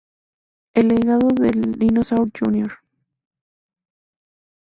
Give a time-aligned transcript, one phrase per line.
[0.73, 2.71] El legado de Dinosaur Jr.